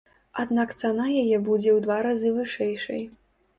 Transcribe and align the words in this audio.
Аднак 0.43 0.73
цана 0.79 1.05
яе 1.23 1.37
будзе 1.49 1.69
ў 1.73 1.79
два 1.85 2.01
разы 2.09 2.35
вышэйшай. 2.41 3.07